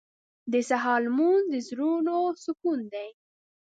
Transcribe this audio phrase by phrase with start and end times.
[0.51, 3.09] •د سهار لمونځ د زړونو سکون دی.